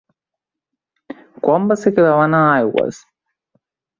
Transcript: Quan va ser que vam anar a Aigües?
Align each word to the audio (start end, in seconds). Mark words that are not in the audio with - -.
Quan 1.47 1.69
va 1.73 1.77
ser 1.81 1.93
que 1.99 2.07
vam 2.07 2.23
anar 2.23 2.41
a 2.45 2.57
Aigües? 2.57 3.03